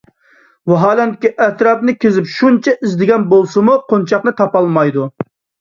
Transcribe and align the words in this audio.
ۋاھالەنكى، 0.71 1.31
ئەتراپنى 1.45 1.95
كېزىپ 2.05 2.31
شۇنچە 2.37 2.75
ئىزدىگەن 2.79 3.29
بولسىمۇ، 3.35 3.79
قونچاقنى 3.93 4.35
تاپالمايدۇ. 4.41 5.11